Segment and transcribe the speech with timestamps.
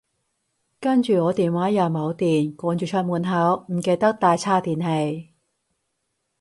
[0.79, 5.29] 跟住我電話又冇電，趕住出門口，唔記得帶叉電器